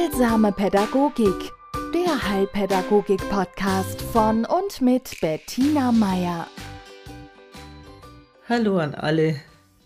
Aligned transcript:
Heilsame 0.00 0.50
Pädagogik, 0.52 1.52
der 1.92 2.30
Heilpädagogik-Podcast 2.30 4.00
von 4.00 4.46
und 4.46 4.80
mit 4.80 5.20
Bettina 5.20 5.92
Meier. 5.92 6.46
Hallo 8.48 8.78
an 8.78 8.94
alle, 8.94 9.36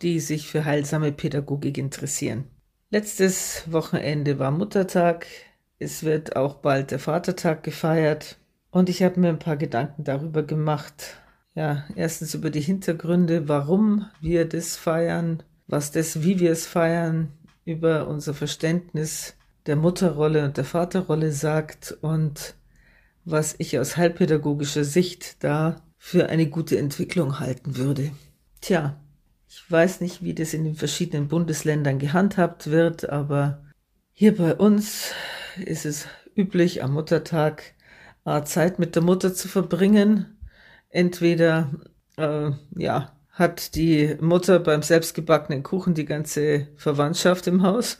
die 0.03 0.21
sich 0.21 0.46
für 0.46 0.64
heilsame 0.64 1.11
Pädagogik 1.11 1.79
interessieren. 1.79 2.45
Letztes 2.91 3.64
Wochenende 3.73 4.39
war 4.39 4.53
Muttertag, 4.53 5.27
es 5.80 6.05
wird 6.05 6.37
auch 6.37 6.57
bald 6.57 6.93
der 6.93 7.01
Vatertag 7.01 7.65
gefeiert 7.65 8.39
und 8.71 8.89
ich 8.89 9.03
habe 9.03 9.19
mir 9.19 9.31
ein 9.31 9.41
paar 9.41 9.57
Gedanken 9.57 10.05
darüber 10.05 10.45
gemacht. 10.45 11.17
Ja, 11.57 11.87
erstens 11.96 12.35
über 12.35 12.51
die 12.51 12.61
Hintergründe, 12.61 13.49
warum 13.49 14.07
wir 14.21 14.45
das 14.45 14.77
feiern, 14.77 15.43
was 15.67 15.91
das, 15.91 16.23
wie 16.23 16.39
wir 16.39 16.53
es 16.53 16.67
feiern, 16.69 17.33
über 17.65 18.07
unser 18.07 18.35
Verständnis 18.35 19.35
der 19.67 19.77
Mutterrolle 19.77 20.45
und 20.45 20.57
der 20.57 20.65
Vaterrolle 20.65 21.33
sagt 21.33 21.97
und 22.01 22.55
was 23.25 23.55
ich 23.59 23.79
aus 23.79 23.97
heilpädagogischer 23.97 24.84
Sicht 24.84 25.43
da 25.43 25.83
für 25.97 26.29
eine 26.29 26.47
gute 26.48 26.79
Entwicklung 26.79 27.41
halten 27.41 27.77
würde. 27.77 28.11
Tja, 28.61 29.01
ich 29.48 29.71
weiß 29.71 30.01
nicht, 30.01 30.23
wie 30.23 30.35
das 30.35 30.52
in 30.52 30.65
den 30.65 30.74
verschiedenen 30.74 31.29
Bundesländern 31.29 31.98
gehandhabt 31.98 32.71
wird, 32.71 33.09
aber 33.09 33.62
hier 34.12 34.37
bei 34.37 34.55
uns 34.55 35.12
ist 35.65 35.87
es 35.87 36.07
üblich, 36.37 36.83
am 36.83 36.93
Muttertag 36.93 37.74
Zeit 38.45 38.79
mit 38.79 38.95
der 38.95 39.02
Mutter 39.02 39.35
zu 39.35 39.49
verbringen. 39.49 40.38
Entweder 40.88 41.71
äh, 42.16 42.51
ja, 42.77 43.12
hat 43.34 43.74
die 43.74 44.16
Mutter 44.20 44.61
beim 44.61 44.83
selbstgebackenen 44.83 45.65
Kuchen 45.65 45.95
die 45.95 46.05
ganze 46.05 46.69
Verwandtschaft 46.77 47.48
im 47.48 47.65
Haus. 47.65 47.98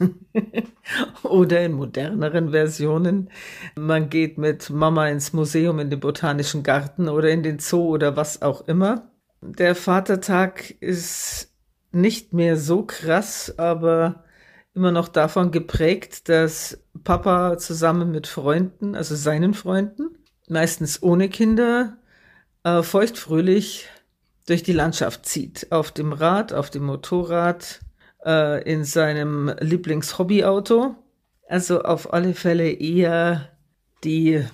Oder 1.25 1.65
in 1.65 1.73
moderneren 1.73 2.51
Versionen. 2.51 3.31
Man 3.75 4.11
geht 4.11 4.39
mit 4.39 4.71
Mama 4.71 5.09
ins 5.09 5.33
Museum, 5.33 5.81
in 5.81 5.91
den 5.91 5.99
Botanischen 5.99 6.63
Garten 6.63 7.09
oder 7.09 7.31
in 7.31 7.43
den 7.43 7.59
Zoo 7.59 7.89
oder 7.89 8.17
was 8.17 8.43
auch 8.43 8.69
immer. 8.69 9.11
Der 9.41 9.75
Vatertag 9.75 10.71
ist 10.81 11.53
nicht 11.91 12.33
mehr 12.33 12.57
so 12.57 12.85
krass, 12.85 13.55
aber 13.59 14.25
immer 14.73 14.93
noch 14.93 15.09
davon 15.09 15.51
geprägt, 15.51 16.29
dass 16.29 16.85
Papa 17.03 17.59
zusammen 17.59 18.13
mit 18.13 18.29
Freunden, 18.29 18.95
also 18.95 19.17
seinen 19.17 19.55
Freunden, 19.55 20.17
meistens 20.49 21.03
ohne 21.03 21.29
Kinder, 21.29 21.97
äh, 22.63 22.83
feuchtfröhlich 22.83 23.89
durch 24.47 24.63
die 24.63 24.73
Landschaft 24.73 25.27
zieht. 25.27 25.71
Auf 25.71 25.93
dem 25.93 26.13
Rad, 26.13 26.53
auf 26.53 26.71
dem 26.71 26.85
Motorrad, 26.85 27.81
äh, 28.25 28.63
in 28.71 28.85
seinem 28.85 29.53
Lieblingshobbyauto. 29.61 30.95
Also 31.49 31.83
auf 31.83 32.13
alle 32.13 32.35
Fälle 32.35 32.71
eher 32.71 33.51
die 34.03 34.45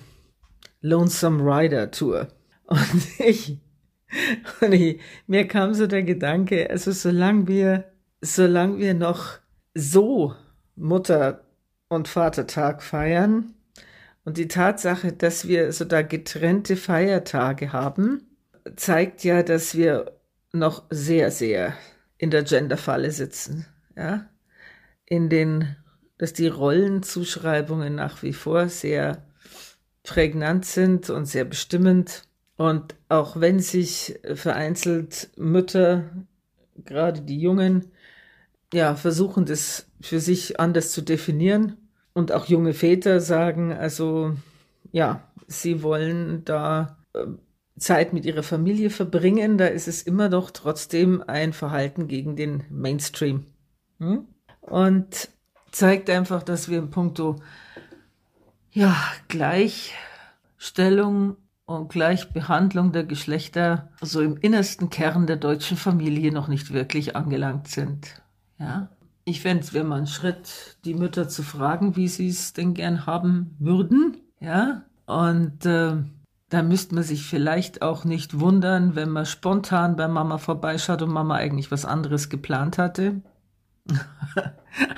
Lonesome 0.81 1.43
Rider 1.43 1.91
Tour. 1.91 2.27
Und 2.67 3.19
ich, 3.19 3.59
und 4.61 4.71
ich, 4.71 5.01
mir 5.27 5.47
kam 5.47 5.73
so 5.73 5.87
der 5.87 6.03
Gedanke, 6.03 6.69
also 6.69 6.91
solange 6.91 7.47
wir, 7.47 7.91
solange 8.21 8.77
wir 8.77 8.93
noch 8.93 9.39
so 9.73 10.35
Mutter- 10.75 11.45
und 11.89 12.07
Vatertag 12.07 12.81
feiern 12.81 13.53
und 14.23 14.37
die 14.37 14.47
Tatsache, 14.47 15.11
dass 15.11 15.47
wir 15.47 15.73
so 15.73 15.83
da 15.83 16.01
getrennte 16.01 16.77
Feiertage 16.77 17.73
haben, 17.73 18.30
zeigt 18.75 19.23
ja, 19.23 19.43
dass 19.43 19.75
wir 19.75 20.13
noch 20.53 20.83
sehr, 20.89 21.31
sehr 21.31 21.73
in 22.17 22.31
der 22.31 22.43
Genderfalle 22.43 23.11
sitzen. 23.11 23.65
Ja? 23.95 24.29
In 25.05 25.29
den, 25.29 25.75
dass 26.17 26.33
die 26.33 26.47
Rollenzuschreibungen 26.47 27.95
nach 27.95 28.23
wie 28.23 28.33
vor 28.33 28.69
sehr 28.69 29.25
prägnant 30.03 30.65
sind 30.65 31.09
und 31.09 31.25
sehr 31.25 31.45
bestimmend. 31.45 32.23
Und 32.57 32.95
auch 33.09 33.39
wenn 33.39 33.59
sich 33.59 34.19
vereinzelt 34.35 35.29
Mütter, 35.35 36.03
gerade 36.85 37.21
die 37.21 37.39
Jungen, 37.39 37.91
ja, 38.73 38.95
versuchen, 38.95 39.45
das 39.45 39.87
für 39.99 40.19
sich 40.19 40.59
anders 40.59 40.91
zu 40.91 41.01
definieren. 41.01 41.77
Und 42.13 42.31
auch 42.31 42.45
junge 42.45 42.73
Väter 42.73 43.19
sagen, 43.19 43.71
also, 43.71 44.35
ja, 44.91 45.27
sie 45.47 45.81
wollen 45.81 46.43
da 46.45 46.97
äh, 47.13 47.25
Zeit 47.81 48.13
mit 48.13 48.25
ihrer 48.25 48.43
Familie 48.43 48.89
verbringen, 48.89 49.57
da 49.57 49.65
ist 49.65 49.87
es 49.87 50.03
immer 50.03 50.29
noch 50.29 50.51
trotzdem 50.51 51.23
ein 51.25 51.51
Verhalten 51.51 52.07
gegen 52.07 52.35
den 52.35 52.63
Mainstream. 52.69 53.45
Hm? 53.99 54.25
Und 54.61 55.29
zeigt 55.71 56.09
einfach, 56.09 56.43
dass 56.43 56.69
wir 56.69 56.77
im 56.77 56.91
Punkto 56.91 57.41
ja, 58.71 58.95
Gleichstellung 59.27 61.37
und 61.65 61.89
Gleichbehandlung 61.89 62.91
der 62.91 63.03
Geschlechter 63.03 63.89
so 64.01 64.21
im 64.21 64.37
innersten 64.37 64.89
Kern 64.89 65.27
der 65.27 65.37
deutschen 65.37 65.77
Familie 65.77 66.31
noch 66.31 66.47
nicht 66.47 66.71
wirklich 66.71 67.15
angelangt 67.15 67.67
sind. 67.67 68.21
Ja. 68.59 68.89
Ich 69.23 69.41
fände 69.41 69.63
es 69.63 69.73
wäre 69.73 69.85
mal 69.85 69.99
ein 69.99 70.07
Schritt, 70.07 70.77
die 70.85 70.93
Mütter 70.93 71.29
zu 71.29 71.43
fragen, 71.43 71.95
wie 71.95 72.07
sie 72.07 72.27
es 72.27 72.53
denn 72.53 72.73
gern 72.73 73.05
haben 73.05 73.55
würden. 73.59 74.17
Ja. 74.39 74.83
Und 75.05 75.65
äh, 75.65 75.97
da 76.51 76.63
müsste 76.63 76.95
man 76.95 77.05
sich 77.05 77.25
vielleicht 77.25 77.81
auch 77.81 78.03
nicht 78.03 78.41
wundern, 78.41 78.93
wenn 78.93 79.09
man 79.09 79.25
spontan 79.25 79.95
bei 79.95 80.09
Mama 80.09 80.37
vorbeischaut 80.37 81.01
und 81.01 81.11
Mama 81.11 81.35
eigentlich 81.35 81.71
was 81.71 81.85
anderes 81.85 82.27
geplant 82.27 82.77
hatte. 82.77 83.21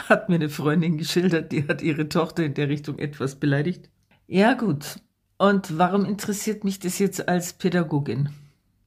hat 0.09 0.29
mir 0.29 0.35
eine 0.35 0.49
Freundin 0.49 0.97
geschildert, 0.97 1.51
die 1.51 1.67
hat 1.67 1.83
ihre 1.83 2.09
Tochter 2.09 2.43
in 2.43 2.55
der 2.55 2.69
Richtung 2.69 2.97
etwas 2.97 3.35
beleidigt. 3.35 3.91
Ja 4.25 4.53
gut. 4.53 4.99
Und 5.37 5.77
warum 5.77 6.05
interessiert 6.05 6.63
mich 6.63 6.79
das 6.79 6.97
jetzt 6.97 7.29
als 7.29 7.53
Pädagogin? 7.53 8.29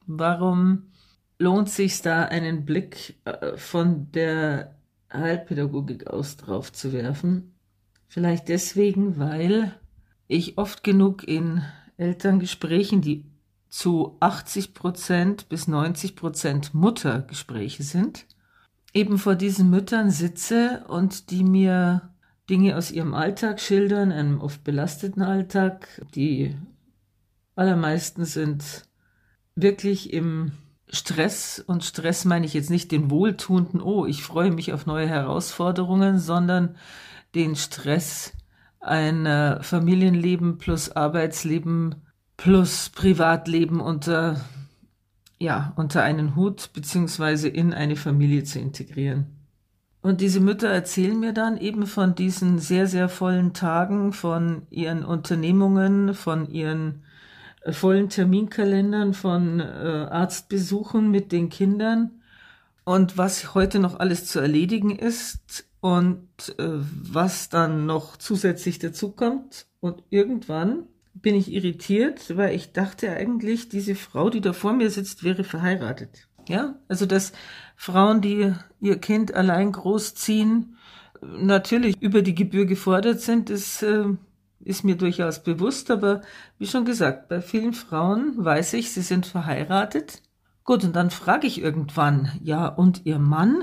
Warum 0.08 0.90
lohnt 1.38 1.70
sich 1.70 2.02
da 2.02 2.24
einen 2.24 2.64
Blick 2.64 3.14
äh, 3.26 3.56
von 3.56 4.10
der 4.10 4.74
Heilpädagogik 5.12 6.08
aus 6.08 6.36
drauf 6.36 6.72
zu 6.72 6.92
werfen? 6.92 7.54
Vielleicht 8.08 8.48
deswegen, 8.48 9.20
weil 9.20 9.72
ich 10.26 10.58
oft 10.58 10.82
genug 10.82 11.22
in 11.28 11.62
Elterngesprächen, 11.96 13.00
die 13.00 13.24
zu 13.68 14.16
80 14.20 14.74
Prozent 14.74 15.48
bis 15.48 15.68
90 15.68 16.16
Prozent 16.16 16.74
Muttergespräche 16.74 17.82
sind, 17.82 18.26
eben 18.92 19.18
vor 19.18 19.34
diesen 19.34 19.70
Müttern 19.70 20.10
sitze 20.10 20.84
und 20.88 21.30
die 21.30 21.44
mir 21.44 22.14
Dinge 22.48 22.76
aus 22.76 22.90
ihrem 22.90 23.14
Alltag 23.14 23.60
schildern, 23.60 24.12
einem 24.12 24.40
oft 24.40 24.62
belasteten 24.64 25.22
Alltag. 25.22 26.06
Die 26.14 26.56
allermeisten 27.56 28.24
sind 28.24 28.84
wirklich 29.56 30.12
im 30.12 30.52
Stress 30.88 31.58
und 31.58 31.84
Stress 31.84 32.24
meine 32.24 32.46
ich 32.46 32.54
jetzt 32.54 32.70
nicht 32.70 32.92
den 32.92 33.10
wohltuenden, 33.10 33.80
oh, 33.80 34.06
ich 34.06 34.22
freue 34.22 34.52
mich 34.52 34.72
auf 34.72 34.86
neue 34.86 35.08
Herausforderungen, 35.08 36.18
sondern 36.18 36.76
den 37.34 37.56
Stress, 37.56 38.32
ein 38.86 39.26
äh, 39.26 39.62
Familienleben 39.62 40.58
plus 40.58 40.90
Arbeitsleben 40.90 41.96
plus 42.36 42.90
Privatleben 42.90 43.80
unter, 43.80 44.40
ja, 45.38 45.72
unter 45.76 46.02
einen 46.02 46.36
Hut 46.36 46.70
beziehungsweise 46.72 47.48
in 47.48 47.72
eine 47.72 47.96
Familie 47.96 48.44
zu 48.44 48.58
integrieren. 48.58 49.26
Und 50.02 50.20
diese 50.20 50.40
Mütter 50.40 50.68
erzählen 50.68 51.18
mir 51.18 51.32
dann 51.32 51.56
eben 51.56 51.86
von 51.86 52.14
diesen 52.14 52.58
sehr, 52.58 52.86
sehr 52.86 53.08
vollen 53.08 53.54
Tagen, 53.54 54.12
von 54.12 54.62
ihren 54.70 55.04
Unternehmungen, 55.04 56.14
von 56.14 56.48
ihren 56.48 57.02
äh, 57.62 57.72
vollen 57.72 58.08
Terminkalendern, 58.08 59.14
von 59.14 59.60
äh, 59.60 59.64
Arztbesuchen 59.64 61.10
mit 61.10 61.32
den 61.32 61.48
Kindern 61.48 62.22
und 62.86 63.18
was 63.18 63.52
heute 63.54 63.80
noch 63.80 63.98
alles 63.98 64.26
zu 64.26 64.38
erledigen 64.38 64.96
ist 64.96 65.66
und 65.80 66.28
äh, 66.56 66.68
was 66.68 67.48
dann 67.48 67.84
noch 67.84 68.16
zusätzlich 68.16 68.78
dazu 68.78 69.10
kommt. 69.10 69.66
Und 69.80 70.04
irgendwann 70.08 70.84
bin 71.12 71.34
ich 71.34 71.52
irritiert, 71.52 72.36
weil 72.36 72.54
ich 72.54 72.72
dachte 72.72 73.10
eigentlich, 73.10 73.68
diese 73.68 73.96
Frau, 73.96 74.30
die 74.30 74.40
da 74.40 74.52
vor 74.52 74.72
mir 74.72 74.88
sitzt, 74.88 75.24
wäre 75.24 75.42
verheiratet. 75.42 76.28
Ja, 76.48 76.76
also 76.86 77.06
dass 77.06 77.32
Frauen, 77.74 78.20
die 78.20 78.54
ihr 78.80 78.98
Kind 78.98 79.34
allein 79.34 79.72
großziehen, 79.72 80.76
natürlich 81.22 82.00
über 82.00 82.22
die 82.22 82.36
Gebühr 82.36 82.66
gefordert 82.66 83.20
sind, 83.20 83.50
ist, 83.50 83.82
äh, 83.82 84.04
ist 84.60 84.84
mir 84.84 84.94
durchaus 84.94 85.42
bewusst, 85.42 85.90
aber 85.90 86.22
wie 86.60 86.68
schon 86.68 86.84
gesagt, 86.84 87.28
bei 87.28 87.40
vielen 87.40 87.74
Frauen 87.74 88.32
weiß 88.36 88.74
ich, 88.74 88.92
sie 88.92 89.02
sind 89.02 89.26
verheiratet. 89.26 90.22
Gut, 90.66 90.82
und 90.82 90.96
dann 90.96 91.10
frage 91.10 91.46
ich 91.46 91.62
irgendwann, 91.62 92.32
ja, 92.42 92.66
und 92.66 93.06
ihr 93.06 93.20
Mann? 93.20 93.62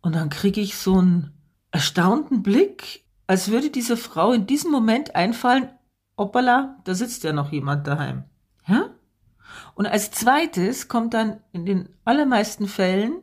Und 0.00 0.14
dann 0.14 0.30
kriege 0.30 0.60
ich 0.60 0.76
so 0.76 1.02
ein 1.02 1.32
erstaunten 1.72 2.44
Blick, 2.44 3.04
als 3.26 3.50
würde 3.50 3.68
dieser 3.68 3.96
Frau 3.96 4.32
in 4.32 4.46
diesem 4.46 4.70
Moment 4.70 5.16
einfallen, 5.16 5.68
hoppala, 6.16 6.78
da 6.84 6.94
sitzt 6.94 7.24
ja 7.24 7.32
noch 7.32 7.50
jemand 7.50 7.88
daheim. 7.88 8.24
Ja? 8.68 8.94
Und 9.74 9.86
als 9.86 10.12
zweites 10.12 10.86
kommt 10.86 11.14
dann 11.14 11.40
in 11.50 11.66
den 11.66 11.88
allermeisten 12.04 12.68
Fällen 12.68 13.22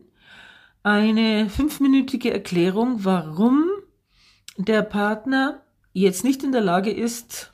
eine 0.83 1.49
fünfminütige 1.49 2.33
Erklärung, 2.33 3.05
warum 3.05 3.69
der 4.57 4.81
Partner 4.81 5.63
jetzt 5.93 6.25
nicht 6.25 6.43
in 6.43 6.51
der 6.51 6.61
Lage 6.61 6.91
ist, 6.91 7.52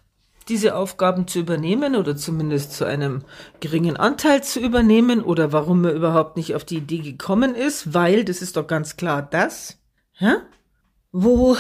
diese 0.50 0.76
Aufgaben 0.76 1.28
zu 1.28 1.40
übernehmen 1.40 1.96
oder 1.96 2.16
zumindest 2.16 2.74
zu 2.74 2.86
einem 2.86 3.24
geringen 3.60 3.98
Anteil 3.98 4.44
zu 4.44 4.60
übernehmen 4.60 5.22
oder 5.22 5.54
warum 5.54 5.86
er 5.86 5.94
überhaupt 5.94 6.38
nicht 6.38 6.56
auf 6.56 6.66
die 6.66 6.78
Idee 6.78 7.00
gekommen 7.00 7.56
ist, 7.56 7.94
weil 7.94 8.26
das 8.26 8.42
ist 8.42 8.58
doch 8.58 8.68
ganz 8.68 8.98
klar 8.98 9.22
das, 9.22 9.78
ja, 10.18 10.42
wo, 11.12 11.56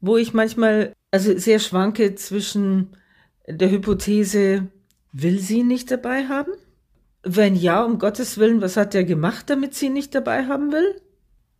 wo 0.00 0.16
ich 0.16 0.34
manchmal 0.34 0.92
also 1.10 1.36
sehr 1.38 1.60
schwanke 1.60 2.14
zwischen 2.14 2.96
der 3.46 3.70
Hypothese, 3.70 4.68
will 5.12 5.38
sie 5.38 5.62
nicht 5.62 5.90
dabei 5.90 6.26
haben? 6.26 6.52
Wenn 7.22 7.54
ja, 7.54 7.84
um 7.84 7.98
Gottes 7.98 8.38
Willen, 8.38 8.60
was 8.60 8.76
hat 8.76 8.94
er 8.94 9.04
gemacht, 9.04 9.48
damit 9.48 9.74
sie 9.74 9.90
nicht 9.90 10.14
dabei 10.14 10.46
haben 10.46 10.72
will? 10.72 11.00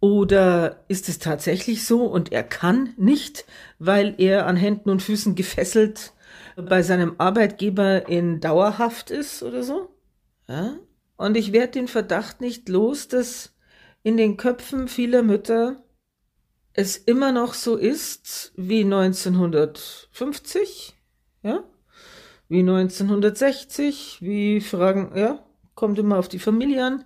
Oder 0.01 0.85
ist 0.89 1.09
es 1.09 1.19
tatsächlich 1.19 1.87
so 1.87 2.05
und 2.05 2.33
er 2.33 2.43
kann 2.43 2.93
nicht, 2.99 3.47
weil 3.79 4.15
er 4.19 4.47
an 4.47 4.57
Händen 4.57 4.91
und 4.91 5.03
Füßen 5.03 5.35
gefesselt 5.35 6.14
bei 6.57 6.83
seinem 6.83 7.15
Arbeitgeber 7.19 8.09
in 8.09 8.41
Dauerhaft 8.41 9.11
ist 9.11 9.43
oder 9.43 9.63
so? 9.63 9.91
Ja? 10.49 10.79
Und 11.17 11.37
ich 11.37 11.53
werde 11.53 11.73
den 11.73 11.89
Verdacht 11.89 12.41
nicht 12.41 12.69
los, 12.69 13.09
dass 13.09 13.53
in 14.03 14.17
den 14.17 14.37
Köpfen 14.37 14.87
vieler 14.89 15.23
Mütter 15.23 15.83
es 16.73 16.97
immer 16.97 17.33
noch 17.33 17.55
so 17.55 17.77
ist 17.77 18.53
wie 18.57 18.85
1950, 18.85 20.95
ja, 21.43 21.65
wie 22.49 22.61
1960, 22.61 24.19
wie 24.21 24.61
Fragen, 24.61 25.17
ja, 25.17 25.45
kommt 25.75 25.99
immer 25.99 26.19
auf 26.19 26.29
die 26.29 26.39
Familie 26.39 26.85
an. 26.85 27.05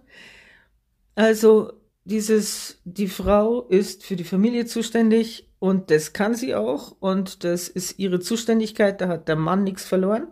Also 1.14 1.72
dieses, 2.04 2.82
die 2.84 3.08
Frau 3.08 3.62
ist 3.62 4.04
für 4.04 4.16
die 4.16 4.24
Familie 4.24 4.66
zuständig 4.66 5.47
und 5.58 5.90
das 5.90 6.12
kann 6.12 6.34
sie 6.34 6.54
auch 6.54 6.96
und 7.00 7.44
das 7.44 7.68
ist 7.68 7.98
ihre 7.98 8.20
Zuständigkeit, 8.20 9.00
da 9.00 9.08
hat 9.08 9.28
der 9.28 9.36
Mann 9.36 9.64
nichts 9.64 9.84
verloren. 9.84 10.28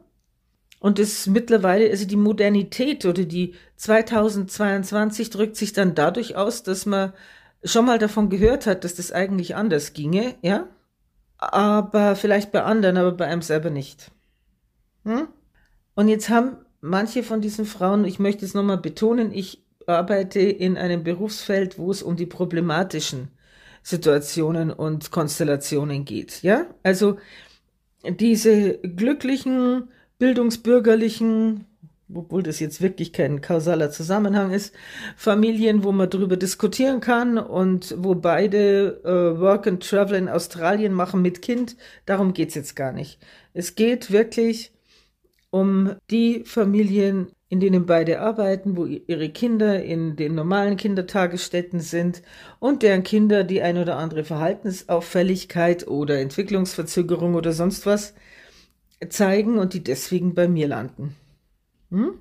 Und 0.78 0.98
das 0.98 1.26
mittlerweile, 1.26 1.90
also 1.90 2.06
die 2.06 2.16
Modernität 2.16 3.06
oder 3.06 3.24
die 3.24 3.54
2022 3.76 5.30
drückt 5.30 5.56
sich 5.56 5.72
dann 5.72 5.94
dadurch 5.94 6.36
aus, 6.36 6.62
dass 6.62 6.86
man 6.86 7.12
schon 7.64 7.86
mal 7.86 7.98
davon 7.98 8.28
gehört 8.28 8.66
hat, 8.66 8.84
dass 8.84 8.94
das 8.94 9.10
eigentlich 9.10 9.56
anders 9.56 9.94
ginge, 9.94 10.34
ja? 10.42 10.68
Aber 11.38 12.16
vielleicht 12.16 12.52
bei 12.52 12.62
anderen, 12.62 12.96
aber 12.96 13.12
bei 13.12 13.26
einem 13.26 13.42
selber 13.42 13.70
nicht. 13.70 14.10
Hm? 15.04 15.28
Und 15.94 16.08
jetzt 16.08 16.28
haben 16.28 16.58
manche 16.80 17.22
von 17.22 17.40
diesen 17.40 17.64
Frauen, 17.64 18.04
ich 18.04 18.18
möchte 18.18 18.44
es 18.44 18.54
nochmal 18.54 18.78
betonen, 18.78 19.32
ich 19.32 19.64
arbeite 19.86 20.40
in 20.40 20.76
einem 20.76 21.04
Berufsfeld, 21.04 21.78
wo 21.78 21.90
es 21.90 22.02
um 22.02 22.16
die 22.16 22.26
problematischen 22.26 23.30
Situationen 23.86 24.72
und 24.72 25.12
Konstellationen 25.12 26.04
geht. 26.04 26.42
Ja, 26.42 26.66
also 26.82 27.18
diese 28.02 28.78
glücklichen, 28.78 29.90
bildungsbürgerlichen, 30.18 31.66
obwohl 32.12 32.42
das 32.42 32.58
jetzt 32.58 32.82
wirklich 32.82 33.12
kein 33.12 33.40
kausaler 33.40 33.92
Zusammenhang 33.92 34.50
ist, 34.50 34.74
Familien, 35.16 35.84
wo 35.84 35.92
man 35.92 36.10
darüber 36.10 36.36
diskutieren 36.36 36.98
kann 36.98 37.38
und 37.38 37.94
wo 37.98 38.16
beide 38.16 39.02
äh, 39.04 39.40
Work 39.40 39.68
and 39.68 39.88
Travel 39.88 40.16
in 40.16 40.28
Australien 40.28 40.92
machen 40.92 41.22
mit 41.22 41.40
Kind, 41.40 41.76
darum 42.06 42.32
geht's 42.32 42.56
jetzt 42.56 42.74
gar 42.74 42.90
nicht. 42.90 43.20
Es 43.54 43.76
geht 43.76 44.10
wirklich 44.10 44.72
um 45.50 45.94
die 46.10 46.42
Familien, 46.44 47.28
in 47.48 47.60
denen 47.60 47.86
beide 47.86 48.20
arbeiten, 48.20 48.76
wo 48.76 48.86
ihre 48.86 49.28
Kinder 49.28 49.82
in 49.82 50.16
den 50.16 50.34
normalen 50.34 50.76
Kindertagesstätten 50.76 51.80
sind 51.80 52.22
und 52.58 52.82
deren 52.82 53.04
Kinder 53.04 53.44
die 53.44 53.62
ein 53.62 53.78
oder 53.78 53.96
andere 53.96 54.24
Verhaltensauffälligkeit 54.24 55.86
oder 55.86 56.18
Entwicklungsverzögerung 56.18 57.34
oder 57.34 57.52
sonst 57.52 57.86
was 57.86 58.14
zeigen 59.08 59.58
und 59.58 59.74
die 59.74 59.84
deswegen 59.84 60.34
bei 60.34 60.48
mir 60.48 60.66
landen. 60.66 61.14
Hm? 61.90 62.18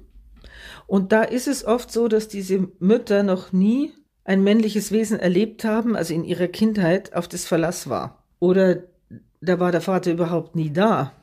Und 0.86 1.12
da 1.12 1.24
ist 1.24 1.48
es 1.48 1.66
oft 1.66 1.92
so, 1.92 2.08
dass 2.08 2.28
diese 2.28 2.68
Mütter 2.80 3.24
noch 3.24 3.52
nie 3.52 3.94
ein 4.24 4.44
männliches 4.44 4.92
Wesen 4.92 5.20
erlebt 5.20 5.64
haben, 5.64 5.96
also 5.96 6.14
in 6.14 6.24
ihrer 6.24 6.48
Kindheit 6.48 7.14
auf 7.14 7.28
das 7.28 7.46
Verlass 7.46 7.90
war. 7.90 8.24
Oder 8.40 8.84
da 9.42 9.60
war 9.60 9.72
der 9.72 9.82
Vater 9.82 10.12
überhaupt 10.12 10.56
nie 10.56 10.72
da. 10.72 11.14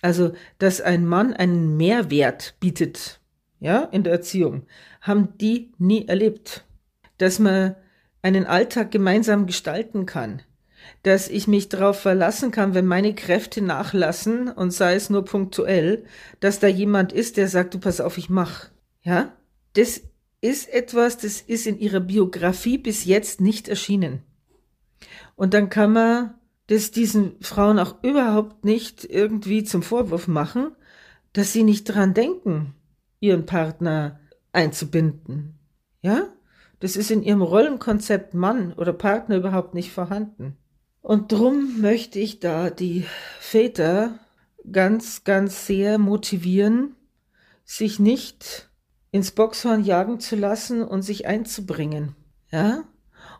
Also, 0.00 0.32
dass 0.58 0.80
ein 0.80 1.06
Mann 1.06 1.32
einen 1.32 1.76
Mehrwert 1.76 2.54
bietet, 2.58 3.20
ja, 3.62 3.84
in 3.84 4.02
der 4.02 4.12
Erziehung, 4.12 4.66
haben 5.00 5.38
die 5.40 5.72
nie 5.78 6.08
erlebt. 6.08 6.64
Dass 7.18 7.38
man 7.38 7.76
einen 8.20 8.44
Alltag 8.44 8.90
gemeinsam 8.90 9.46
gestalten 9.46 10.04
kann, 10.04 10.42
dass 11.04 11.28
ich 11.28 11.46
mich 11.46 11.68
darauf 11.68 12.00
verlassen 12.00 12.50
kann, 12.50 12.74
wenn 12.74 12.86
meine 12.86 13.14
Kräfte 13.14 13.62
nachlassen 13.62 14.48
und 14.48 14.72
sei 14.72 14.94
es 14.94 15.10
nur 15.10 15.24
punktuell, 15.24 16.04
dass 16.40 16.58
da 16.58 16.66
jemand 16.66 17.12
ist, 17.12 17.36
der 17.36 17.46
sagt, 17.46 17.74
du 17.74 17.78
pass 17.78 18.00
auf, 18.00 18.18
ich 18.18 18.28
mach. 18.28 18.68
Ja? 19.02 19.32
Das 19.74 20.00
ist 20.40 20.68
etwas, 20.68 21.18
das 21.18 21.40
ist 21.40 21.68
in 21.68 21.78
ihrer 21.78 22.00
Biografie 22.00 22.78
bis 22.78 23.04
jetzt 23.04 23.40
nicht 23.40 23.68
erschienen. 23.68 24.22
Und 25.36 25.54
dann 25.54 25.70
kann 25.70 25.92
man 25.92 26.34
das 26.66 26.90
diesen 26.90 27.40
Frauen 27.40 27.78
auch 27.78 28.02
überhaupt 28.02 28.64
nicht 28.64 29.04
irgendwie 29.04 29.62
zum 29.62 29.82
Vorwurf 29.82 30.26
machen, 30.26 30.72
dass 31.32 31.52
sie 31.52 31.62
nicht 31.62 31.84
dran 31.84 32.12
denken, 32.12 32.74
ihren 33.22 33.46
Partner 33.46 34.20
einzubinden. 34.52 35.58
Ja? 36.02 36.28
Das 36.80 36.96
ist 36.96 37.10
in 37.10 37.22
ihrem 37.22 37.42
Rollenkonzept 37.42 38.34
Mann 38.34 38.72
oder 38.72 38.92
Partner 38.92 39.36
überhaupt 39.36 39.74
nicht 39.74 39.92
vorhanden. 39.92 40.56
Und 41.00 41.32
drum 41.32 41.80
möchte 41.80 42.18
ich 42.18 42.40
da 42.40 42.70
die 42.70 43.06
Väter 43.40 44.18
ganz, 44.70 45.24
ganz 45.24 45.66
sehr 45.66 45.98
motivieren, 45.98 46.96
sich 47.64 47.98
nicht 47.98 48.70
ins 49.10 49.30
Boxhorn 49.30 49.84
jagen 49.84 50.20
zu 50.20 50.36
lassen 50.36 50.82
und 50.82 51.02
sich 51.02 51.26
einzubringen, 51.26 52.16
ja? 52.50 52.84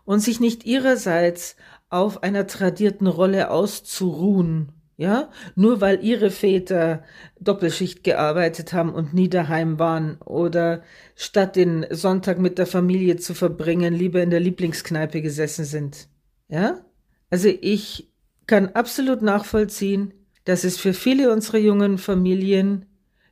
Und 0.04 0.20
sich 0.20 0.38
nicht 0.38 0.64
ihrerseits 0.64 1.56
auf 1.88 2.22
einer 2.22 2.46
tradierten 2.46 3.06
Rolle 3.06 3.50
auszuruhen, 3.50 4.72
ja? 4.96 5.30
Nur 5.54 5.80
weil 5.80 6.04
ihre 6.04 6.30
Väter 6.30 7.04
Doppelschicht 7.40 8.04
gearbeitet 8.04 8.72
haben 8.72 8.92
und 8.92 9.14
nie 9.14 9.28
daheim 9.28 9.78
waren 9.78 10.18
oder 10.22 10.82
statt 11.16 11.56
den 11.56 11.86
Sonntag 11.90 12.38
mit 12.38 12.58
der 12.58 12.66
Familie 12.66 13.16
zu 13.16 13.34
verbringen, 13.34 13.94
lieber 13.94 14.22
in 14.22 14.30
der 14.30 14.40
Lieblingskneipe 14.40 15.22
gesessen 15.22 15.64
sind, 15.64 16.08
ja? 16.48 16.84
Also 17.30 17.48
ich 17.48 18.12
kann 18.46 18.68
absolut 18.68 19.22
nachvollziehen, 19.22 20.12
dass 20.44 20.64
es 20.64 20.76
für 20.76 20.92
viele 20.92 21.32
unserer 21.32 21.58
jungen 21.58 21.98
Familien 21.98 22.86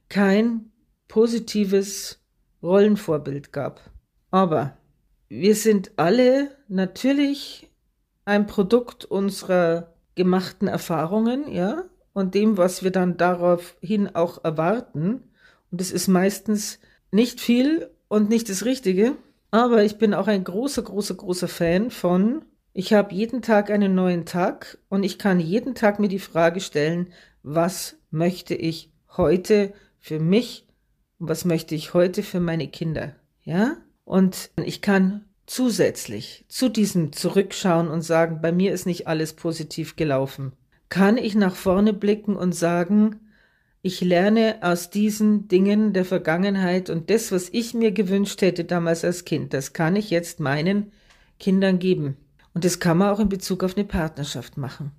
kein 0.08 0.70
positives 1.08 2.24
Rollenvorbild 2.62 3.52
gab. 3.52 3.90
Aber 4.30 4.78
wir 5.28 5.54
sind 5.54 5.92
alle 5.96 6.50
natürlich 6.68 7.68
ein 8.24 8.46
Produkt 8.46 9.04
unserer 9.04 9.94
gemachten 10.14 10.68
Erfahrungen, 10.68 11.50
ja, 11.50 11.84
und 12.12 12.34
dem, 12.34 12.56
was 12.56 12.82
wir 12.82 12.90
dann 12.90 13.16
daraufhin 13.16 14.14
auch 14.14 14.44
erwarten. 14.44 15.22
Und 15.70 15.80
es 15.80 15.92
ist 15.92 16.08
meistens 16.08 16.80
nicht 17.10 17.40
viel 17.40 17.90
und 18.08 18.28
nicht 18.28 18.48
das 18.48 18.64
Richtige. 18.64 19.16
Aber 19.50 19.84
ich 19.84 19.98
bin 19.98 20.14
auch 20.14 20.26
ein 20.26 20.44
großer, 20.44 20.82
großer, 20.82 21.14
großer 21.14 21.48
Fan 21.48 21.90
von 21.90 22.42
ich 22.72 22.92
habe 22.92 23.14
jeden 23.14 23.42
Tag 23.42 23.70
einen 23.70 23.94
neuen 23.94 24.26
Tag 24.26 24.78
und 24.88 25.02
ich 25.02 25.18
kann 25.18 25.40
jeden 25.40 25.74
Tag 25.74 25.98
mir 25.98 26.08
die 26.08 26.20
Frage 26.20 26.60
stellen, 26.60 27.12
was 27.42 27.96
möchte 28.10 28.54
ich 28.54 28.92
heute 29.16 29.72
für 29.98 30.20
mich 30.20 30.66
und 31.18 31.28
was 31.28 31.44
möchte 31.44 31.74
ich 31.74 31.94
heute 31.94 32.22
für 32.22 32.38
meine 32.38 32.68
Kinder? 32.68 33.16
Ja? 33.42 33.76
Und 34.04 34.50
ich 34.56 34.82
kann 34.82 35.24
zusätzlich 35.50 36.44
zu 36.46 36.68
diesem 36.68 37.12
Zurückschauen 37.12 37.88
und 37.88 38.02
sagen, 38.02 38.40
bei 38.40 38.52
mir 38.52 38.72
ist 38.72 38.86
nicht 38.86 39.08
alles 39.08 39.32
positiv 39.32 39.96
gelaufen, 39.96 40.52
kann 40.88 41.18
ich 41.18 41.34
nach 41.34 41.56
vorne 41.56 41.92
blicken 41.92 42.36
und 42.36 42.52
sagen, 42.52 43.16
ich 43.82 44.00
lerne 44.00 44.58
aus 44.60 44.90
diesen 44.90 45.48
Dingen 45.48 45.92
der 45.92 46.04
Vergangenheit 46.04 46.88
und 46.88 47.10
das, 47.10 47.32
was 47.32 47.48
ich 47.48 47.74
mir 47.74 47.90
gewünscht 47.90 48.40
hätte 48.42 48.64
damals 48.64 49.04
als 49.04 49.24
Kind, 49.24 49.52
das 49.52 49.72
kann 49.72 49.96
ich 49.96 50.10
jetzt 50.10 50.38
meinen 50.38 50.92
Kindern 51.40 51.80
geben. 51.80 52.16
Und 52.54 52.64
das 52.64 52.78
kann 52.78 52.98
man 52.98 53.10
auch 53.10 53.18
in 53.18 53.28
Bezug 53.28 53.64
auf 53.64 53.76
eine 53.76 53.86
Partnerschaft 53.86 54.56
machen. 54.56 54.92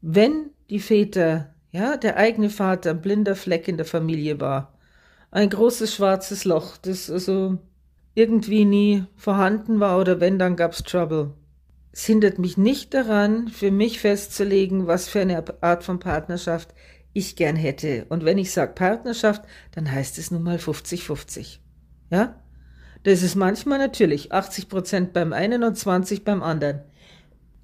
Wenn 0.00 0.50
die 0.68 0.80
Väter, 0.80 1.54
ja, 1.70 1.96
der 1.96 2.16
eigene 2.16 2.50
Vater 2.50 2.90
ein 2.90 3.02
blinder 3.02 3.36
Fleck 3.36 3.68
in 3.68 3.76
der 3.76 3.86
Familie 3.86 4.40
war, 4.40 4.76
ein 5.30 5.48
großes 5.48 5.94
schwarzes 5.94 6.44
Loch, 6.44 6.76
das 6.76 7.08
also 7.08 7.58
irgendwie 8.14 8.64
nie 8.64 9.04
vorhanden 9.16 9.80
war 9.80 9.98
oder 9.98 10.20
wenn, 10.20 10.38
dann 10.38 10.56
gab's 10.56 10.82
Trouble. 10.82 11.34
Es 11.92 12.06
hindert 12.06 12.38
mich 12.38 12.56
nicht 12.56 12.94
daran, 12.94 13.48
für 13.48 13.70
mich 13.70 14.00
festzulegen, 14.00 14.86
was 14.86 15.08
für 15.08 15.20
eine 15.20 15.44
Art 15.62 15.84
von 15.84 15.98
Partnerschaft 15.98 16.74
ich 17.12 17.36
gern 17.36 17.56
hätte. 17.56 18.06
Und 18.08 18.24
wenn 18.24 18.38
ich 18.38 18.52
sage 18.52 18.72
Partnerschaft, 18.72 19.42
dann 19.72 19.90
heißt 19.90 20.18
es 20.18 20.30
nun 20.30 20.42
mal 20.42 20.56
50-50. 20.56 21.58
Ja? 22.10 22.40
Das 23.02 23.22
ist 23.22 23.34
manchmal 23.34 23.78
natürlich 23.78 24.32
80 24.32 24.68
Prozent 24.68 25.12
beim 25.12 25.32
einen 25.32 25.64
und 25.64 25.76
20 25.76 26.24
beim 26.24 26.42
anderen. 26.42 26.82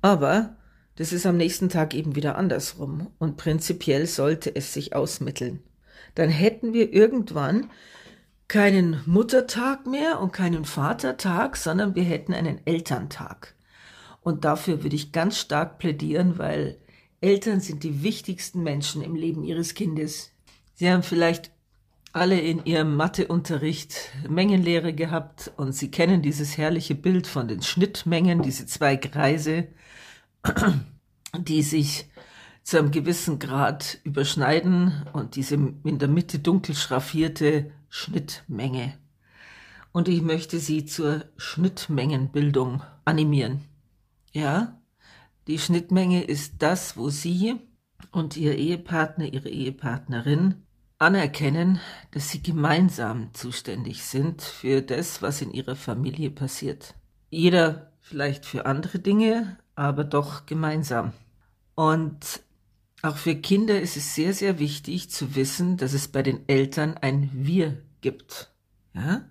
Aber 0.03 0.57
das 0.97 1.13
ist 1.13 1.27
am 1.27 1.37
nächsten 1.37 1.69
Tag 1.69 1.95
eben 1.95 2.17
wieder 2.17 2.37
andersrum. 2.37 3.09
Und 3.19 3.37
prinzipiell 3.37 4.07
sollte 4.07 4.55
es 4.55 4.75
sich 4.75 4.95
ausmitteln. 4.95 5.61
Dann 6.15 6.29
hätten 6.29 6.73
wir 6.73 6.93
irgendwann 6.93 7.71
keinen 8.49 9.03
Muttertag 9.05 9.87
mehr 9.87 10.21
und 10.21 10.33
keinen 10.33 10.65
Vatertag, 10.65 11.57
sondern 11.57 11.95
wir 11.95 12.05
hätten 12.05 12.33
einen 12.33 12.67
Elterntag. 12.67 13.55
Und 14.23 14.45
dafür 14.45 14.83
würde 14.83 14.97
ich 14.97 15.13
ganz 15.13 15.39
stark 15.39 15.79
plädieren, 15.79 16.39
weil 16.39 16.79
Eltern 17.21 17.61
sind 17.61 17.83
die 17.83 18.03
wichtigsten 18.03 18.63
Menschen 18.63 19.03
im 19.03 19.15
Leben 19.15 19.45
ihres 19.45 19.75
Kindes. 19.75 20.33
Sie 20.75 20.91
haben 20.91 21.03
vielleicht 21.03 21.51
alle 22.13 22.41
in 22.41 22.65
ihrem 22.65 22.97
Matheunterricht 22.97 24.11
Mengenlehre 24.29 24.95
gehabt 24.95 25.53
und 25.57 25.73
sie 25.73 25.91
kennen 25.91 26.23
dieses 26.23 26.57
herrliche 26.57 26.95
Bild 26.95 27.27
von 27.27 27.49
den 27.49 27.63
Schnittmengen, 27.63 28.43
diese 28.43 28.67
zwei 28.67 28.97
Kreise, 28.97 29.69
die 31.39 31.63
sich 31.63 32.09
zu 32.63 32.79
einem 32.79 32.91
gewissen 32.91 33.39
Grad 33.39 33.99
überschneiden 34.05 35.07
und 35.13 35.37
diese 35.37 35.55
in 35.55 35.99
der 35.99 36.09
Mitte 36.09 36.39
dunkel 36.39 36.75
schraffierte 36.75 37.71
Schnittmenge. 37.89 38.99
Und 39.93 40.09
ich 40.09 40.23
möchte 40.23 40.59
Sie 40.59 40.85
zur 40.85 41.25
Schnittmengenbildung 41.37 42.83
animieren. 43.05 43.65
Ja, 44.33 44.81
die 45.47 45.59
Schnittmenge 45.59 46.25
ist 46.25 46.55
das, 46.59 46.97
wo 46.97 47.09
Sie 47.09 47.57
und 48.13 48.37
Ihr 48.37 48.57
Ehepartner, 48.57 49.33
Ihre 49.33 49.49
Ehepartnerin 49.49 50.67
anerkennen, 50.99 51.81
dass 52.11 52.31
Sie 52.31 52.43
gemeinsam 52.43 53.33
zuständig 53.33 54.05
sind 54.05 54.43
für 54.43 54.83
das, 54.83 55.23
was 55.23 55.41
in 55.41 55.53
Ihrer 55.53 55.77
Familie 55.77 56.31
passiert. 56.31 56.95
Jeder 57.31 57.93
vielleicht 58.01 58.47
für 58.47 58.67
andere 58.67 58.99
Dinge, 58.99 59.59
aber 59.75 60.05
doch 60.05 60.47
gemeinsam. 60.47 61.13
Und 61.75 62.41
auch 63.03 63.17
für 63.17 63.37
Kinder 63.37 63.81
ist 63.81 63.97
es 63.97 64.15
sehr, 64.15 64.33
sehr 64.33 64.59
wichtig 64.59 65.11
zu 65.11 65.35
wissen, 65.35 65.77
dass 65.77 65.93
es 65.93 66.09
bei 66.09 66.23
den 66.23 66.49
Eltern 66.49 66.97
ein 66.97 67.31
Wir 67.33 67.83
gibt. 68.01 68.53
Ja? 68.95 69.25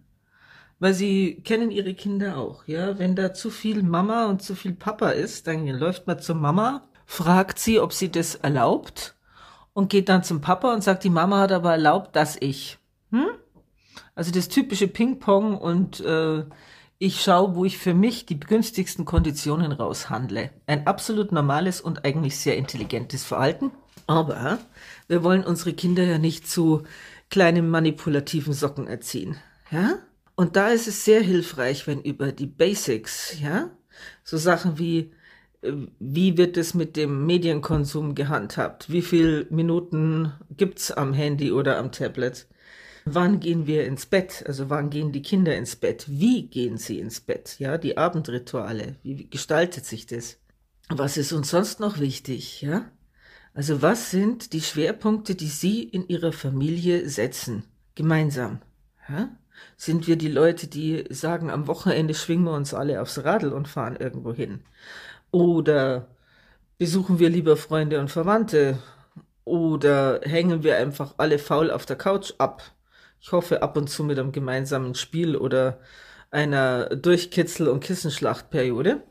weil 0.80 0.94
sie 0.94 1.42
kennen 1.44 1.72
ihre 1.72 1.94
Kinder 1.94 2.38
auch, 2.38 2.68
ja. 2.68 3.00
Wenn 3.00 3.16
da 3.16 3.34
zu 3.34 3.50
viel 3.50 3.84
Mama 3.84 4.26
und 4.28 4.42
zu 4.42 4.56
viel 4.56 4.74
Papa 4.74 5.10
ist, 5.10 5.48
dann 5.48 5.68
läuft 5.68 6.08
man 6.08 6.20
zur 6.20 6.36
Mama, 6.36 6.88
fragt 7.06 7.60
sie, 7.60 7.80
ob 7.80 7.94
sie 7.94 8.12
das 8.12 8.36
erlaubt 8.36 9.16
und 9.74 9.90
geht 9.90 10.10
dann 10.10 10.24
zum 10.24 10.42
Papa 10.42 10.74
und 10.74 10.84
sagt, 10.84 11.04
die 11.04 11.10
Mama 11.10 11.40
hat 11.40 11.52
aber 11.52 11.72
erlaubt, 11.72 12.16
dass 12.16 12.38
ich. 12.40 12.78
Hm? 13.12 13.30
Also 14.14 14.32
das 14.32 14.50
typische 14.50 14.88
Ping-Pong 14.88 15.58
und 15.58 16.00
äh, 16.02 16.44
ich 17.00 17.22
schaue, 17.22 17.56
wo 17.56 17.66
ich 17.66 17.78
für 17.78 17.94
mich 17.94 18.26
die 18.26 18.40
günstigsten 18.40 19.06
Konditionen 19.06 19.72
raushandle. 19.72 20.50
Ein 20.66 20.88
absolut 20.88 21.32
normales 21.32 21.80
und 21.80 22.06
eigentlich 22.06 22.38
sehr 22.38 22.58
intelligentes 22.58 23.24
Verhalten. 23.24 23.72
Aber 24.08 24.60
wir 25.08 25.24
wollen 25.24 25.44
unsere 25.44 25.74
Kinder 25.74 26.04
ja 26.04 26.18
nicht 26.18 26.48
zu 26.48 26.84
kleinen 27.30 27.70
manipulativen 27.70 28.54
Socken 28.54 28.88
erziehen. 28.88 29.38
Ja? 29.70 30.00
Und 30.36 30.56
da 30.56 30.70
ist 30.70 30.88
es 30.88 31.04
sehr 31.04 31.22
hilfreich, 31.22 31.88
wenn 31.88 32.02
über 32.02 32.32
die 32.32 32.46
Basics, 32.46 33.40
ja, 33.42 33.72
so 34.24 34.38
Sachen 34.38 34.78
wie, 34.78 35.12
äh, 35.62 35.74
wie 36.00 36.38
wird 36.38 36.58
es 36.58 36.74
mit 36.74 36.96
dem 36.96 37.26
Medienkonsum 37.26 38.16
gehandhabt? 38.16 38.92
Wie 38.92 39.02
viel 39.02 39.48
Minuten 39.50 40.32
gibt's 40.56 40.92
am 40.92 41.14
Handy 41.14 41.52
oder 41.52 41.78
am 41.78 41.92
Tablet? 41.92 42.48
Wann 43.10 43.40
gehen 43.40 43.68
wir 43.68 43.86
ins 43.86 44.06
Bett? 44.06 44.44
Also 44.48 44.70
wann 44.70 44.90
gehen 44.90 45.14
die 45.14 45.22
Kinder 45.22 45.56
ins 45.56 45.78
Bett? 45.78 46.06
Wie 46.08 46.48
gehen 46.48 46.78
sie 46.78 47.00
ins 47.00 47.22
Bett? 47.22 47.56
Ja, 47.58 47.78
die 47.78 47.98
Abendrituale. 47.98 48.96
Wie 49.02 49.30
gestaltet 49.30 49.86
sich 49.86 50.08
das? 50.08 50.38
Was 50.90 51.16
ist 51.16 51.32
uns 51.32 51.50
sonst 51.50 51.80
noch 51.80 52.00
wichtig? 52.00 52.62
Ja? 52.62 52.92
Also 53.54 53.82
was 53.82 54.12
sind 54.12 54.52
die 54.52 54.62
Schwerpunkte, 54.62 55.36
die 55.36 55.48
Sie 55.48 55.84
in 55.84 56.08
Ihrer 56.10 56.34
Familie 56.34 57.08
setzen? 57.08 57.64
Gemeinsam. 57.96 58.60
Ja? 59.08 59.30
Sind 59.78 60.08
wir 60.08 60.18
die 60.18 60.28
Leute, 60.28 60.68
die 60.68 61.06
sagen, 61.10 61.50
am 61.50 61.68
Wochenende 61.68 62.14
schwingen 62.14 62.44
wir 62.44 62.54
uns 62.54 62.74
alle 62.74 63.02
aufs 63.02 63.24
Radl 63.24 63.54
und 63.54 63.70
fahren 63.70 63.96
irgendwo 63.96 64.34
hin? 64.34 64.60
Oder 65.32 66.10
besuchen 66.78 67.20
wir 67.20 67.30
lieber 67.30 67.56
Freunde 67.56 68.02
und 68.02 68.12
Verwandte? 68.12 68.80
Oder 69.46 70.20
hängen 70.24 70.64
wir 70.64 70.76
einfach 70.76 71.16
alle 71.18 71.40
faul 71.40 71.72
auf 71.72 71.86
der 71.86 71.96
Couch 71.96 72.34
ab? 72.38 72.64
Ich 73.20 73.32
hoffe 73.32 73.62
ab 73.62 73.78
und 73.78 73.90
zu 73.90 74.04
mit 74.04 74.20
einem 74.20 74.32
gemeinsamen 74.32 74.96
Spiel 74.96 75.36
oder 75.36 75.80
einer 76.32 76.90
Durchkitzel- 76.96 77.68
und 77.68 77.84
Kissenschlachtperiode. 77.84 79.04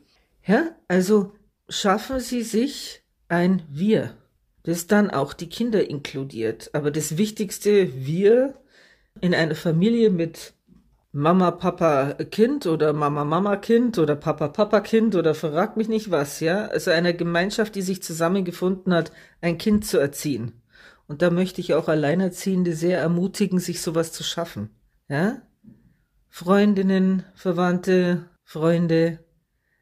Ja, 0.45 0.71
also 0.89 1.33
schaffen 1.69 2.21
Sie 2.21 2.43
sich 2.43 3.03
ein 3.29 3.63
Wir, 3.71 4.17
das 4.63 4.87
dann 4.87 5.11
auch 5.11 5.33
die 5.33 5.49
Kinder 5.49 5.89
inkludiert. 5.89 6.71
Aber 6.73 6.91
das 6.91 7.17
wichtigste 7.17 8.07
Wir 8.07 8.55
in 9.21 9.35
einer 9.35 9.55
Familie 9.55 10.11
mit 10.11 10.55
Mama, 11.13 11.51
Papa, 11.51 12.13
Kind 12.31 12.67
oder 12.67 12.93
Mama, 12.93 13.25
Mama, 13.25 13.57
Kind 13.57 13.99
oder 13.99 14.17
Papa, 14.17 14.49
Papa, 14.49 14.81
Kind 14.81 15.17
oder 15.17 15.35
verrag 15.35 15.77
mich 15.79 15.89
nicht 15.89 16.11
was, 16.11 16.41
ja? 16.41 16.67
Also 16.67 16.91
einer 16.91 17.15
Gemeinschaft, 17.15 17.75
die 17.75 17.83
sich 17.83 18.03
zusammengefunden 18.03 18.93
hat, 18.93 19.13
ein 19.41 19.57
Kind 19.57 19.87
zu 19.87 19.99
erziehen. 19.99 20.53
Und 21.07 21.23
da 21.23 21.31
möchte 21.31 21.61
ich 21.61 21.75
auch 21.75 21.89
Alleinerziehende 21.89 22.75
sehr 22.75 22.99
ermutigen, 22.99 23.59
sich 23.59 23.81
sowas 23.81 24.13
zu 24.13 24.25
schaffen, 24.25 24.71
ja? 25.09 25.43
Freundinnen, 26.29 27.25
Verwandte, 27.35 28.29
Freunde. 28.45 29.21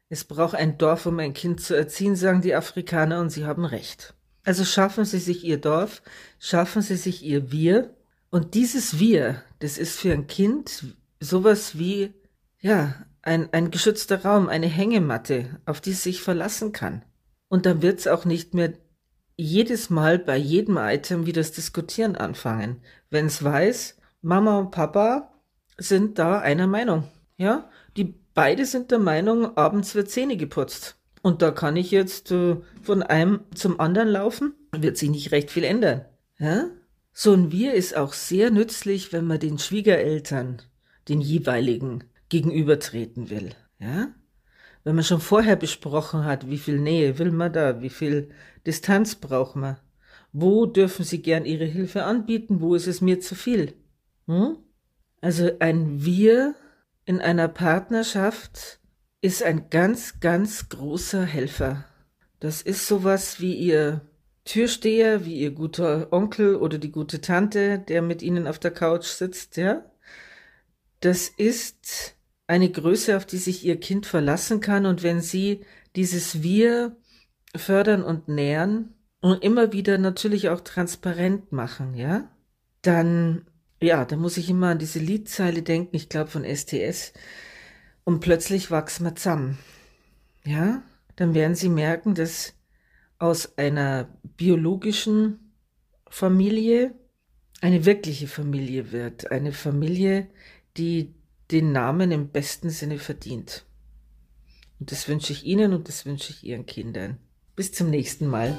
Es 0.07 0.23
braucht 0.23 0.55
ein 0.55 0.77
Dorf, 0.77 1.05
um 1.05 1.19
ein 1.19 1.33
Kind 1.33 1.59
zu 1.59 1.75
erziehen, 1.75 2.15
sagen 2.15 2.41
die 2.41 2.55
Afrikaner, 2.55 3.19
und 3.19 3.29
sie 3.29 3.45
haben 3.45 3.65
recht. 3.65 4.13
Also 4.43 4.63
schaffen 4.63 5.05
Sie 5.05 5.19
sich 5.19 5.43
Ihr 5.43 5.57
Dorf, 5.57 6.03
schaffen 6.39 6.83
Sie 6.83 6.95
sich 6.95 7.23
Ihr 7.23 7.51
Wir, 7.51 7.95
und 8.29 8.53
dieses 8.53 8.99
Wir, 8.99 9.41
das 9.59 9.77
ist 9.77 9.99
für 9.99 10.11
ein 10.11 10.27
Kind 10.27 10.95
sowas 11.19 11.77
wie, 11.77 12.13
ja, 12.59 12.95
ein, 13.21 13.51
ein 13.53 13.71
geschützter 13.71 14.23
Raum, 14.23 14.49
eine 14.49 14.67
Hängematte, 14.67 15.59
auf 15.65 15.81
die 15.81 15.91
es 15.91 16.03
sich 16.03 16.21
verlassen 16.21 16.71
kann. 16.71 17.03
Und 17.47 17.65
dann 17.65 17.81
wird 17.81 17.99
es 17.99 18.07
auch 18.07 18.25
nicht 18.25 18.53
mehr 18.53 18.73
jedes 19.37 19.89
Mal 19.89 20.19
bei 20.19 20.37
jedem 20.37 20.77
Item 20.77 21.25
wieder 21.25 21.41
das 21.41 21.51
Diskutieren 21.51 22.15
anfangen. 22.15 22.81
Wenn 23.09 23.25
es 23.27 23.43
weiß, 23.43 23.97
Mama 24.21 24.59
und 24.59 24.71
Papa 24.71 25.33
sind 25.77 26.19
da 26.19 26.39
einer 26.39 26.67
Meinung. 26.67 27.09
Ja, 27.37 27.69
die 27.97 28.15
beide 28.33 28.65
sind 28.65 28.91
der 28.91 28.99
Meinung, 28.99 29.57
abends 29.57 29.95
wird 29.95 30.09
Zähne 30.09 30.37
geputzt. 30.37 30.97
Und 31.21 31.41
da 31.41 31.51
kann 31.51 31.75
ich 31.75 31.91
jetzt 31.91 32.31
äh, 32.31 32.57
von 32.83 33.01
einem 33.01 33.41
zum 33.55 33.79
anderen 33.79 34.09
laufen, 34.09 34.53
wird 34.71 34.97
sich 34.97 35.09
nicht 35.09 35.31
recht 35.31 35.49
viel 35.49 35.63
ändern. 35.63 36.05
Ja? 36.37 36.67
So 37.11 37.33
ein 37.33 37.51
Wir 37.51 37.73
ist 37.73 37.97
auch 37.97 38.13
sehr 38.13 38.51
nützlich, 38.51 39.11
wenn 39.11 39.25
man 39.25 39.39
den 39.39 39.57
Schwiegereltern, 39.57 40.61
den 41.09 41.21
jeweiligen, 41.21 42.03
gegenübertreten 42.29 43.29
will. 43.29 43.51
Ja? 43.79 44.09
Wenn 44.85 44.95
man 44.95 45.03
schon 45.03 45.19
vorher 45.19 45.55
besprochen 45.55 46.25
hat, 46.25 46.47
wie 46.47 46.59
viel 46.59 46.79
Nähe 46.79 47.17
will 47.17 47.31
man 47.31 47.51
da, 47.51 47.81
wie 47.81 47.89
viel 47.89 48.29
Distanz 48.67 49.15
braucht 49.15 49.55
man, 49.55 49.77
wo 50.31 50.67
dürfen 50.67 51.03
sie 51.03 51.23
gern 51.23 51.43
ihre 51.43 51.65
Hilfe 51.65 52.03
anbieten, 52.03 52.61
wo 52.61 52.75
ist 52.75 52.85
es 52.85 53.01
mir 53.01 53.19
zu 53.19 53.33
viel. 53.33 53.73
Hm? 54.27 54.57
Also 55.21 55.49
ein 55.59 56.05
Wir 56.05 56.53
in 57.05 57.19
einer 57.19 57.47
Partnerschaft 57.47 58.79
ist 59.21 59.41
ein 59.41 59.71
ganz, 59.71 60.19
ganz 60.19 60.69
großer 60.69 61.23
Helfer. 61.23 61.85
Das 62.39 62.61
ist 62.61 62.87
sowas 62.87 63.41
wie 63.41 63.55
ihr 63.55 64.01
Türsteher, 64.43 65.25
wie 65.25 65.39
ihr 65.39 65.49
guter 65.49 66.13
Onkel 66.13 66.57
oder 66.57 66.77
die 66.77 66.91
gute 66.91 67.21
Tante, 67.21 67.79
der 67.79 68.03
mit 68.03 68.21
ihnen 68.21 68.45
auf 68.45 68.59
der 68.59 68.69
Couch 68.69 69.05
sitzt, 69.05 69.57
ja. 69.57 69.83
Das 70.99 71.27
ist 71.27 72.14
eine 72.47 72.69
Größe, 72.69 73.17
auf 73.17 73.25
die 73.25 73.37
sich 73.37 73.65
ihr 73.65 73.79
Kind 73.79 74.05
verlassen 74.05 74.59
kann. 74.59 74.85
Und 74.85 75.03
wenn 75.03 75.21
sie 75.21 75.61
dieses 75.95 76.43
Wir 76.43 76.95
fördern 77.55 78.03
und 78.03 78.27
nähern 78.27 78.93
und 79.21 79.43
immer 79.43 79.73
wieder 79.73 79.97
natürlich 79.97 80.49
auch 80.49 80.61
transparent 80.61 81.51
machen, 81.51 81.95
ja, 81.95 82.29
dann, 82.81 83.45
ja, 83.81 84.05
da 84.05 84.15
muss 84.15 84.37
ich 84.37 84.49
immer 84.49 84.69
an 84.69 84.79
diese 84.79 84.99
Liedzeile 84.99 85.63
denken, 85.63 85.95
ich 85.95 86.09
glaube 86.09 86.29
von 86.29 86.43
STS. 86.43 87.13
Und 88.03 88.19
plötzlich 88.19 88.69
wachsen 88.69 89.05
wir 89.05 89.15
zusammen. 89.15 89.57
Ja, 90.43 90.83
dann 91.15 91.33
werden 91.33 91.55
sie 91.55 91.69
merken, 91.69 92.13
dass 92.13 92.53
aus 93.17 93.57
einer 93.57 94.07
biologischen 94.37 95.53
Familie 96.07 96.93
eine 97.61 97.85
wirkliche 97.85 98.27
Familie 98.27 98.91
wird, 98.91 99.31
eine 99.31 99.51
Familie, 99.51 100.27
die 100.77 101.15
den 101.51 101.71
Namen 101.71 102.11
im 102.11 102.29
besten 102.29 102.69
Sinne 102.69 102.97
verdient. 102.99 103.65
Und 104.79 104.91
das 104.91 105.07
wünsche 105.07 105.31
ich 105.33 105.45
Ihnen 105.45 105.73
und 105.73 105.87
das 105.87 106.05
wünsche 106.05 106.31
ich 106.31 106.43
Ihren 106.43 106.65
Kindern. 106.65 107.17
Bis 107.55 107.71
zum 107.71 107.89
nächsten 107.89 108.27
Mal. 108.27 108.55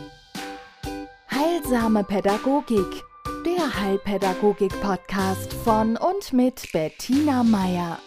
Heilsame 1.30 2.04
Pädagogik, 2.04 3.02
der 3.44 3.80
Heilpädagogik-Podcast 3.80 5.52
von 5.52 5.96
und 5.96 6.32
mit 6.32 6.72
Bettina 6.72 7.42
Meier. 7.42 7.98